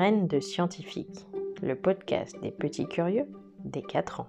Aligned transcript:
De 0.00 0.40
scientifique, 0.40 1.26
le 1.60 1.74
podcast 1.74 2.34
des 2.40 2.50
petits 2.50 2.88
curieux 2.88 3.26
des 3.66 3.82
4 3.82 4.20
ans. 4.20 4.28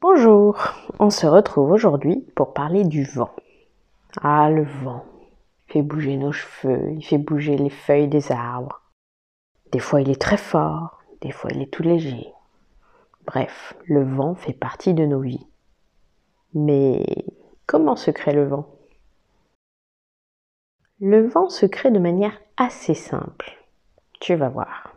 Bonjour, 0.00 0.56
on 0.98 1.10
se 1.10 1.26
retrouve 1.26 1.72
aujourd'hui 1.72 2.24
pour 2.34 2.54
parler 2.54 2.84
du 2.84 3.04
vent. 3.04 3.36
Ah, 4.22 4.48
le 4.48 4.64
vent. 4.64 5.04
Fait 5.66 5.82
bouger 5.82 6.16
nos 6.16 6.32
cheveux, 6.32 6.92
il 6.92 7.04
fait 7.04 7.18
bouger 7.18 7.58
les 7.58 7.68
feuilles 7.68 8.08
des 8.08 8.32
arbres. 8.32 8.80
Des 9.72 9.78
fois 9.78 10.00
il 10.00 10.08
est 10.08 10.20
très 10.20 10.38
fort, 10.38 11.02
des 11.20 11.32
fois 11.32 11.50
il 11.52 11.60
est 11.60 11.70
tout 11.70 11.82
léger. 11.82 12.32
Bref, 13.26 13.74
le 13.84 14.02
vent 14.02 14.34
fait 14.34 14.54
partie 14.54 14.94
de 14.94 15.04
nos 15.04 15.20
vies. 15.20 15.46
Mais 16.54 17.04
comment 17.66 17.96
se 17.96 18.10
crée 18.10 18.32
le 18.32 18.46
vent? 18.46 18.66
Le 21.00 21.26
vent 21.26 21.48
se 21.48 21.66
crée 21.66 21.90
de 21.90 21.98
manière 21.98 22.38
assez 22.56 22.94
simple. 22.94 23.58
Tu 24.20 24.34
vas 24.34 24.50
voir. 24.50 24.94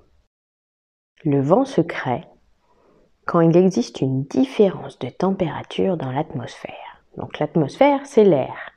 Le 1.23 1.41
vent 1.41 1.65
se 1.65 1.81
crée 1.81 2.25
quand 3.25 3.39
il 3.39 3.57
existe 3.57 4.01
une 4.01 4.23
différence 4.25 4.99
de 4.99 5.09
température 5.09 5.97
dans 5.97 6.11
l'atmosphère. 6.11 7.01
Donc 7.17 7.39
l'atmosphère, 7.39 8.05
c'est 8.05 8.23
l'air. 8.23 8.71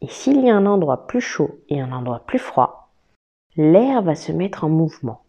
Et 0.00 0.08
s'il 0.08 0.44
y 0.44 0.50
a 0.50 0.56
un 0.56 0.66
endroit 0.66 1.06
plus 1.06 1.20
chaud 1.20 1.58
et 1.68 1.80
un 1.80 1.90
endroit 1.90 2.24
plus 2.26 2.38
froid, 2.38 2.92
l'air 3.56 4.02
va 4.02 4.14
se 4.14 4.30
mettre 4.30 4.64
en 4.64 4.68
mouvement. 4.68 5.24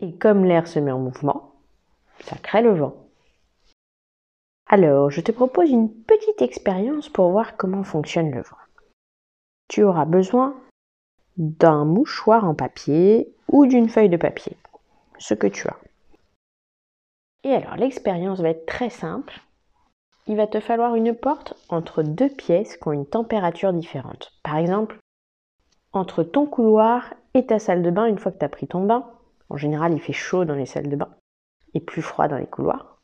Et 0.00 0.16
comme 0.16 0.44
l'air 0.44 0.66
se 0.66 0.78
met 0.78 0.92
en 0.92 0.98
mouvement, 0.98 1.54
ça 2.20 2.36
crée 2.36 2.62
le 2.62 2.74
vent. 2.74 2.94
Alors, 4.72 5.10
je 5.10 5.20
te 5.20 5.32
propose 5.32 5.68
une 5.68 5.92
petite 5.92 6.42
expérience 6.42 7.08
pour 7.08 7.32
voir 7.32 7.56
comment 7.56 7.82
fonctionne 7.82 8.30
le 8.30 8.42
vent. 8.42 8.56
Tu 9.66 9.82
auras 9.82 10.04
besoin 10.04 10.54
d'un 11.36 11.84
mouchoir 11.84 12.44
en 12.44 12.54
papier 12.54 13.34
ou 13.48 13.66
d'une 13.66 13.88
feuille 13.88 14.08
de 14.08 14.16
papier, 14.16 14.56
ce 15.18 15.34
que 15.34 15.48
tu 15.48 15.66
as. 15.66 15.76
Et 17.42 17.52
alors, 17.52 17.74
l'expérience 17.74 18.38
va 18.38 18.50
être 18.50 18.64
très 18.64 18.90
simple. 18.90 19.40
Il 20.28 20.36
va 20.36 20.46
te 20.46 20.60
falloir 20.60 20.94
une 20.94 21.16
porte 21.16 21.54
entre 21.68 22.04
deux 22.04 22.28
pièces 22.28 22.76
qui 22.76 22.86
ont 22.86 22.92
une 22.92 23.06
température 23.06 23.72
différente. 23.72 24.30
Par 24.44 24.56
exemple, 24.56 25.00
entre 25.92 26.22
ton 26.22 26.46
couloir 26.46 27.12
et 27.34 27.44
ta 27.44 27.58
salle 27.58 27.82
de 27.82 27.90
bain 27.90 28.06
une 28.06 28.20
fois 28.20 28.30
que 28.30 28.38
tu 28.38 28.44
as 28.44 28.48
pris 28.48 28.68
ton 28.68 28.84
bain. 28.84 29.04
En 29.48 29.56
général, 29.56 29.94
il 29.94 30.00
fait 30.00 30.12
chaud 30.12 30.44
dans 30.44 30.54
les 30.54 30.66
salles 30.66 30.88
de 30.88 30.94
bain 30.94 31.12
et 31.74 31.80
plus 31.80 32.02
froid 32.02 32.28
dans 32.28 32.38
les 32.38 32.46
couloirs. 32.46 32.99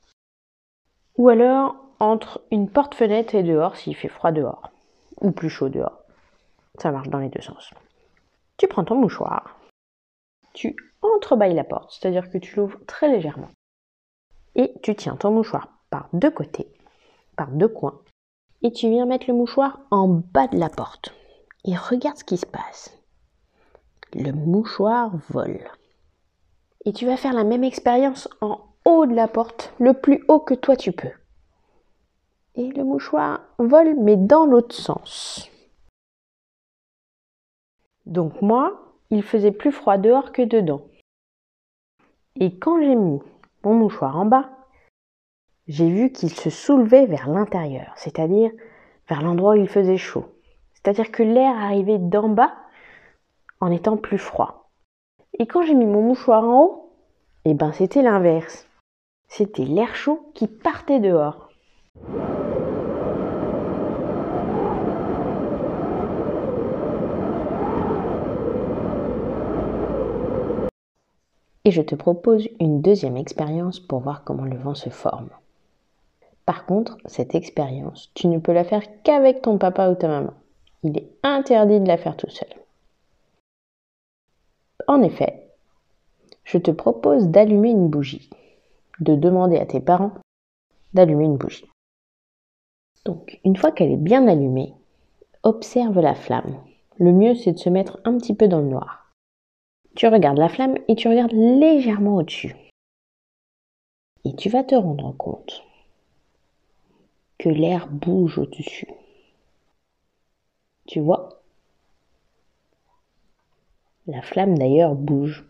Ou 1.19 1.29
alors 1.29 1.77
entre 1.99 2.43
une 2.51 2.69
porte-fenêtre 2.69 3.35
et 3.35 3.43
dehors 3.43 3.77
s'il 3.77 3.97
fait 3.97 4.09
froid 4.09 4.33
dehors. 4.33 4.71
Ou 5.21 5.31
plus 5.31 5.49
chaud 5.49 5.69
dehors. 5.69 5.99
Ça 6.79 6.93
marche 6.93 7.09
dans 7.09 7.19
les 7.19 7.31
deux 7.31 7.41
sens. 7.41 7.71
Tu 8.59 8.69
prends 8.69 8.85
ton 8.85 8.97
mouchoir. 8.97 9.59
Tu 10.53 10.77
entrebâilles 11.03 11.55
la 11.55 11.65
porte, 11.65 11.93
c'est-à-dire 11.93 12.31
que 12.31 12.39
tu 12.39 12.57
l'ouvres 12.57 12.79
très 12.87 13.09
légèrement. 13.09 13.51
Et 14.55 14.75
tu 14.83 14.95
tiens 14.95 15.17
ton 15.17 15.31
mouchoir 15.31 15.69
par 15.91 16.09
deux 16.13 16.31
côtés, 16.31 16.69
par 17.37 17.49
deux 17.49 17.69
coins. 17.69 18.01
Et 18.63 18.73
tu 18.73 18.89
viens 18.89 19.07
mettre 19.07 19.27
le 19.29 19.35
mouchoir 19.35 19.81
en 19.91 20.09
bas 20.09 20.49
de 20.49 20.59
la 20.59 20.69
porte. 20.69 21.15
Et 21.65 21.77
regarde 21.77 22.17
ce 22.17 22.25
qui 22.25 22.37
se 22.37 22.47
passe. 22.47 22.99
Le 24.15 24.33
mouchoir 24.33 25.11
vole. 25.29 25.61
Et 26.85 26.93
tu 26.93 27.07
vas 27.07 27.17
faire 27.17 27.33
la 27.33 27.45
même 27.45 27.65
expérience 27.65 28.29
en 28.41 28.61
de 28.87 29.15
la 29.15 29.27
porte, 29.27 29.75
le 29.79 29.93
plus 29.95 30.25
haut 30.29 30.39
que 30.41 30.55
toi 30.55 30.77
tu 30.77 30.93
peux. 30.93 31.11
Et 32.55 32.69
le 32.69 32.85
mouchoir 32.85 33.41
vole, 33.59 33.97
mais 33.99 34.17
dans 34.17 34.47
l'autre 34.47 34.75
sens. 34.75 35.51
Donc 38.07 38.41
moi, 38.41 38.95
il 39.11 39.23
faisait 39.23 39.53
plus 39.53 39.73
froid 39.73 39.99
dehors 39.99 40.33
que 40.33 40.43
dedans. 40.43 40.83
Et 42.37 42.59
quand 42.59 42.81
j'ai 42.81 42.95
mis 42.95 43.21
mon 43.65 43.75
mouchoir 43.75 44.17
en 44.17 44.25
bas, 44.25 44.51
j'ai 45.67 45.91
vu 45.91 46.13
qu'il 46.13 46.31
se 46.31 46.49
soulevait 46.49 47.07
vers 47.07 47.29
l'intérieur, 47.29 47.93
c'est-à-dire 47.97 48.53
vers 49.09 49.23
l'endroit 49.23 49.55
où 49.55 49.57
il 49.57 49.69
faisait 49.69 49.97
chaud. 49.97 50.27
C'est-à-dire 50.75 51.11
que 51.11 51.25
l'air 51.25 51.57
arrivait 51.57 51.99
d'en 51.99 52.29
bas 52.29 52.55
en 53.61 53.73
étant 53.73 53.97
plus 53.97 54.19
froid. 54.19 54.71
Et 55.39 55.47
quand 55.47 55.63
j'ai 55.63 55.75
mis 55.75 55.87
mon 55.87 56.03
mouchoir 56.03 56.45
en 56.45 56.63
haut, 56.63 56.93
eh 57.45 57.55
ben 57.55 57.73
c'était 57.73 58.03
l'inverse. 58.03 58.69
C'était 59.29 59.65
l'air 59.65 59.95
chaud 59.95 60.31
qui 60.35 60.47
partait 60.47 61.01
dehors. 61.01 61.51
Et 71.65 71.71
je 71.73 71.83
te 71.83 71.97
propose 71.97 72.49
une 72.61 72.81
deuxième 72.81 73.17
expérience 73.17 73.81
pour 73.81 74.01
voir 74.01 74.23
comment 74.25 74.45
le 74.45 74.57
vent 74.57 74.75
se 74.75 74.89
forme. 74.89 75.31
Par 76.45 76.65
contre, 76.65 76.97
cette 77.07 77.35
expérience, 77.35 78.13
tu 78.15 78.29
ne 78.29 78.39
peux 78.39 78.53
la 78.53 78.63
faire 78.63 79.03
qu'avec 79.03 79.43
ton 79.43 79.59
papa 79.59 79.91
ou 79.91 79.97
ta 79.97 80.07
maman. 80.07 80.33
Il 80.85 80.97
est 80.97 81.11
interdit 81.25 81.81
de 81.81 81.89
la 81.89 81.97
faire 81.97 82.17
tout 82.17 82.31
seul. 82.31 82.49
En 84.87 85.03
effet, 85.03 85.49
je 86.45 86.59
te 86.59 86.71
propose 86.71 87.27
d'allumer 87.27 87.71
une 87.71 87.89
bougie 87.89 88.31
de 89.01 89.15
demander 89.15 89.59
à 89.59 89.67
tes 89.67 89.81
parents 89.81 90.13
d'allumer 90.95 91.25
une 91.25 91.37
bougie. 91.37 91.69
Donc, 93.05 93.39
une 93.45 93.57
fois 93.57 93.71
qu'elle 93.71 93.93
est 93.93 93.97
bien 93.97 94.27
allumée, 94.27 94.75
observe 95.43 96.01
la 96.01 96.15
flamme. 96.15 96.61
Le 96.99 97.13
mieux, 97.13 97.35
c'est 97.35 97.53
de 97.53 97.59
se 97.59 97.69
mettre 97.69 98.01
un 98.05 98.17
petit 98.19 98.35
peu 98.35 98.49
dans 98.49 98.61
le 98.61 98.69
noir. 98.69 99.13
Tu 99.95 100.09
regardes 100.09 100.39
la 100.39 100.49
flamme 100.49 100.77
et 100.89 100.97
tu 100.97 101.09
regardes 101.09 101.33
légèrement 101.33 102.17
au-dessus. 102.17 102.55
Et 104.25 104.35
tu 104.35 104.49
vas 104.49 104.65
te 104.65 104.75
rendre 104.75 105.13
compte 105.17 105.63
que 107.39 107.49
l'air 107.49 107.87
bouge 107.87 108.39
au-dessus. 108.39 108.89
Tu 110.87 111.01
vois? 111.01 111.41
La 114.07 114.23
flamme 114.23 114.59
d'ailleurs 114.59 114.95
bouge. 114.95 115.45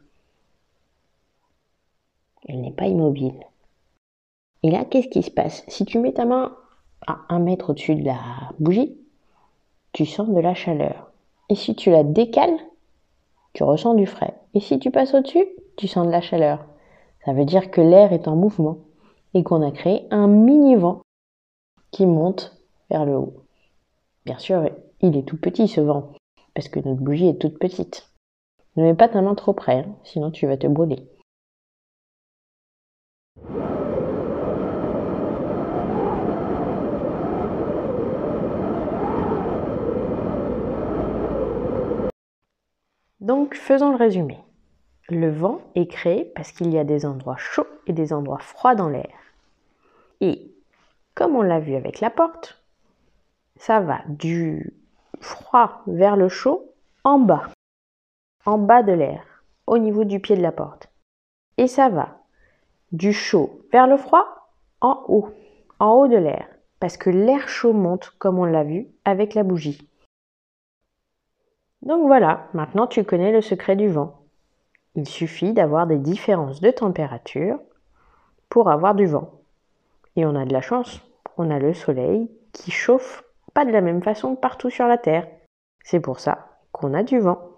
Elle 2.47 2.61
n'est 2.61 2.73
pas 2.73 2.87
immobile. 2.87 3.41
Et 4.63 4.71
là, 4.71 4.85
qu'est-ce 4.85 5.09
qui 5.09 5.23
se 5.23 5.31
passe? 5.31 5.65
Si 5.69 5.85
tu 5.85 5.99
mets 5.99 6.13
ta 6.13 6.25
main 6.25 6.57
à 7.07 7.19
un 7.29 7.39
mètre 7.39 7.71
au-dessus 7.71 7.95
de 7.95 8.05
la 8.05 8.19
bougie, 8.59 8.97
tu 9.93 10.07
sens 10.07 10.29
de 10.29 10.41
la 10.41 10.55
chaleur. 10.55 11.11
Et 11.49 11.55
si 11.55 11.75
tu 11.75 11.91
la 11.91 12.05
décales, 12.05 12.59
tu 13.53 13.63
ressens 13.63 13.95
du 13.95 14.07
frais. 14.07 14.35
Et 14.55 14.61
si 14.61 14.79
tu 14.79 14.91
passes 14.91 15.15
au-dessus, 15.15 15.47
tu 15.77 15.89
sens 15.89 16.07
de 16.07 16.13
la 16.13 16.21
chaleur. 16.21 16.67
Ça 17.25 17.33
veut 17.33 17.45
dire 17.45 17.71
que 17.71 17.81
l'air 17.81 18.13
est 18.13 18.29
en 18.29 18.37
mouvement 18.37 18.79
et 19.35 19.43
qu'on 19.43 19.63
a 19.63 19.71
créé 19.71 20.07
un 20.11 20.29
mini-vent 20.29 21.01
qui 21.91 22.07
monte 22.07 22.57
vers 22.91 23.05
le 23.05 23.17
haut. 23.17 23.35
Bien 24.25 24.39
sûr, 24.39 24.69
il 25.01 25.17
est 25.17 25.23
tout 25.23 25.37
petit 25.37 25.69
ce 25.69 25.81
vent, 25.81 26.13
parce 26.55 26.69
que 26.69 26.81
notre 26.81 27.01
bougie 27.01 27.29
est 27.29 27.41
toute 27.41 27.59
petite. 27.59 28.11
Ne 28.77 28.83
mets 28.83 28.95
pas 28.95 29.09
ta 29.09 29.23
main 29.23 29.35
trop 29.35 29.53
près, 29.53 29.81
hein, 29.81 29.97
sinon 30.05 30.31
tu 30.31 30.47
vas 30.47 30.57
te 30.57 30.67
brûler. 30.67 31.07
Donc 43.27 43.57
faisons 43.57 43.91
le 43.91 43.97
résumé. 43.97 44.39
Le 45.09 45.29
vent 45.29 45.61
est 45.75 45.89
créé 45.89 46.27
parce 46.37 46.53
qu'il 46.53 46.73
y 46.73 46.79
a 46.79 46.85
des 46.85 47.05
endroits 47.05 47.37
chauds 47.37 47.67
et 47.89 47.93
des 47.93 48.13
endroits 48.13 48.39
froids 48.39 48.77
dans 48.77 48.89
l'air. 48.89 49.11
Et 50.21 50.55
comme 51.17 51.35
on 51.35 51.43
l'a 51.43 51.59
vu 51.59 51.75
avec 51.75 51.99
la 51.99 52.11
porte, 52.11 52.63
ça 53.57 53.81
va 53.81 54.03
du 54.07 54.75
froid 55.21 55.83
vers 55.89 56.17
le 56.17 56.29
chaud 56.29 56.73
en 57.03 57.19
bas, 57.19 57.49
en 58.45 58.59
bas 58.59 58.85
de 58.85 58.93
l'air, 58.93 59.43
au 59.67 59.79
niveau 59.79 60.05
du 60.05 60.21
pied 60.21 60.37
de 60.37 60.43
la 60.43 60.53
porte. 60.53 60.89
Et 61.57 61.67
ça 61.67 61.89
va 61.89 62.21
du 62.93 63.13
chaud 63.13 63.61
vers 63.73 63.87
le 63.87 63.97
froid 63.97 64.51
en 64.81 65.05
haut, 65.09 65.31
en 65.79 65.93
haut 65.93 66.09
de 66.09 66.17
l'air, 66.17 66.47
parce 66.81 66.97
que 66.97 67.11
l'air 67.11 67.49
chaud 67.49 67.73
monte, 67.73 68.13
comme 68.19 68.39
on 68.39 68.45
l'a 68.45 68.65
vu, 68.65 68.87
avec 69.05 69.35
la 69.35 69.43
bougie. 69.43 69.87
Donc 71.83 72.07
voilà, 72.07 72.49
maintenant 72.55 72.87
tu 72.87 73.05
connais 73.05 73.33
le 73.33 73.41
secret 73.41 73.77
du 73.77 73.89
vent. 73.89 74.23
Il 74.95 75.07
suffit 75.07 75.53
d'avoir 75.53 75.87
des 75.87 75.99
différences 75.99 76.61
de 76.61 76.71
température 76.71 77.59
pour 78.49 78.71
avoir 78.71 78.95
du 78.95 79.07
vent. 79.07 79.31
Et 80.17 80.25
on 80.25 80.35
a 80.35 80.47
de 80.47 80.53
la 80.53 80.63
chance, 80.63 81.01
on 81.37 81.51
a 81.51 81.59
le 81.59 81.75
soleil 81.75 82.31
qui 82.53 82.71
chauffe 82.71 83.25
pas 83.53 83.65
de 83.65 83.71
la 83.71 83.83
même 83.83 84.03
façon 84.03 84.37
partout 84.37 84.71
sur 84.71 84.87
la 84.87 84.99
Terre. 84.99 85.29
C'est 85.85 86.01
pour 86.01 86.21
ça 86.21 86.59
qu'on 86.73 86.95
a 86.95 87.03
du 87.03 87.19
vent. 87.19 87.56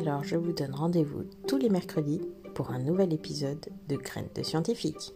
Alors 0.00 0.24
je 0.24 0.36
vous 0.36 0.52
donne 0.52 0.74
rendez-vous 0.74 1.24
tous 1.46 1.58
les 1.58 1.68
mercredis 1.68 2.22
pour 2.54 2.70
un 2.70 2.78
nouvel 2.78 3.12
épisode 3.12 3.66
de 3.86 3.96
Graines 3.96 4.30
de 4.34 4.42
scientifique. 4.42 5.12